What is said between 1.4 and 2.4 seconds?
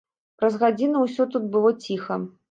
было ціха.